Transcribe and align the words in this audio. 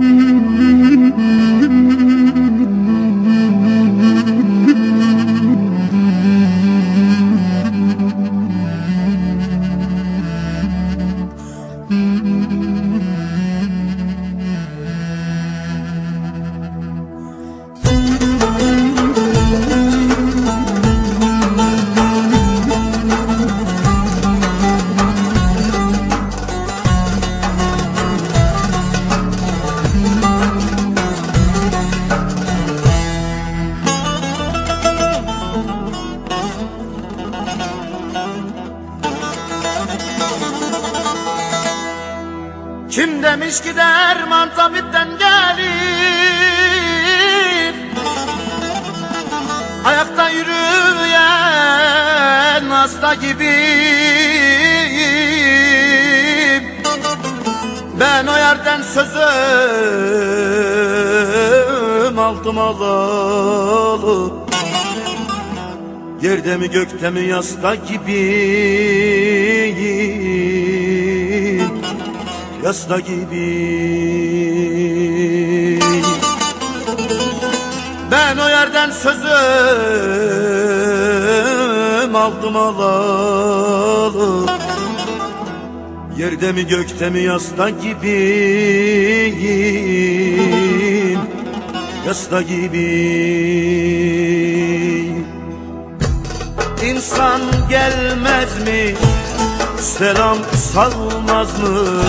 Mm-hmm. 0.00 0.63
Kim 42.94 43.22
demiş 43.22 43.60
ki 43.60 43.76
derman 43.76 44.54
tabipten 44.56 45.08
gelir 45.18 45.74
Ayakta 49.84 50.28
yürüyen 50.28 51.10
hasta 52.70 53.14
gibiyim 53.14 53.44
Ben 58.00 58.26
o 58.26 58.36
yerden 58.36 58.82
sözüm 58.82 59.14
aldım 62.18 62.58
alalı. 62.58 64.32
Yerde 66.22 66.56
mi 66.56 66.70
gökte 66.70 67.10
mi 67.10 67.20
yasta 67.20 67.74
gibiyim 67.74 69.34
Yasta 72.64 73.00
gibi. 73.00 73.48
Ben 78.10 78.38
o 78.38 78.48
yerden 78.48 78.90
sözüm 78.90 79.24
aldım 82.16 82.56
alalı. 82.56 84.46
Yerde 86.18 86.52
mi 86.52 86.66
gökte 86.66 87.10
mi 87.10 87.20
yasta 87.20 87.70
gibiyim? 87.70 88.00
Yasta 92.06 92.42
gibi 92.42 93.14
İnsan 96.84 97.40
gelmez 97.70 98.60
mi? 98.66 98.94
Selam 99.80 100.38
salmaz 100.56 101.58
mı? 101.58 102.02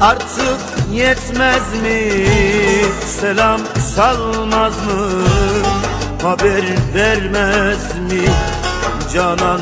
Artık 0.00 0.60
yetmez 0.92 1.82
mi? 1.82 2.26
Selam 3.20 3.60
salmaz 3.96 4.72
mı? 4.72 5.24
Haber 6.22 6.64
vermez 6.94 7.94
mi? 8.10 8.28
Canan 9.14 9.60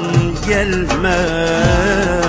gelmez 0.48 2.25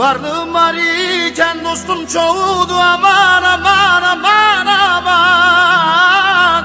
Varlığım 0.00 0.54
var 0.54 0.74
iken 0.74 1.64
dostum 1.64 2.06
çoğudu. 2.06 2.74
Aman 2.74 3.42
aman 3.42 4.02
aman 4.02 4.66
aman. 4.66 6.64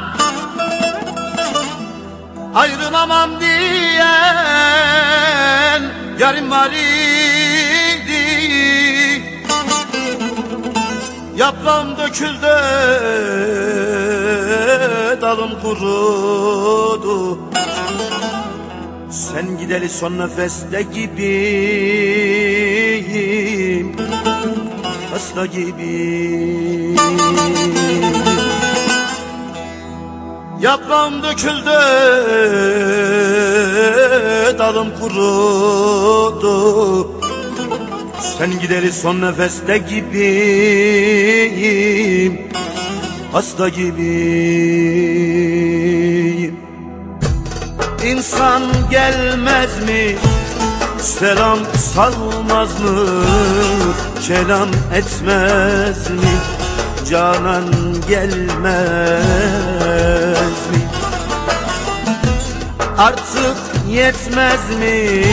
Ayrılamam 2.55 3.39
diyen 3.39 4.11
yarım 6.19 6.51
var 6.51 6.71
idi. 6.71 8.15
Yaprağım 11.35 11.97
döküldü 11.97 12.55
dalım 15.21 15.61
kurudu. 15.61 17.39
Sen 19.11 19.57
gideli 19.57 19.89
son 19.89 20.17
nefeste 20.17 20.81
gibiyim 22.99 23.95
Hasta 25.11 25.45
gibi 25.45 26.95
Yaprağım 30.61 31.23
döküldü 31.23 31.79
Dalım 34.59 34.87
kurudu 34.99 36.45
Sen 38.37 38.59
gideli 38.59 38.91
son 38.91 39.21
nefeste 39.21 39.77
gibiyim 39.77 41.21
Hasta 43.31 43.69
gibiyim 43.69 44.95
İnsan 48.05 48.63
gelmez 48.91 49.83
mi? 49.87 50.15
Selam 51.19 51.59
salmaz 51.77 52.79
mı? 52.79 53.05
Kelam 54.27 54.69
etmez 54.95 56.09
mi? 56.09 56.33
Canan 57.09 57.65
gelmez 58.09 59.19
mi? 60.71 60.81
Artık 62.97 63.57
yetmez 63.89 64.69
mi? 64.79 65.23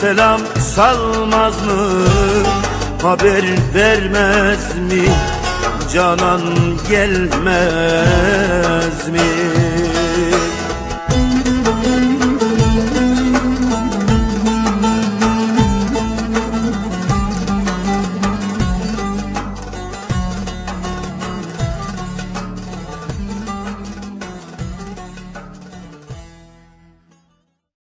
Selam 0.00 0.40
salmaz 0.74 1.54
mı? 1.66 2.04
Haber 3.02 3.44
vermez 3.74 4.76
mi? 4.90 5.08
Canan 5.94 6.42
gelmez 6.90 7.48
mi? 9.12 9.28